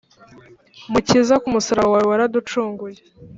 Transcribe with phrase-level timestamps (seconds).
[0.91, 2.97] Mukiza ku musaraba wawe waraducunguye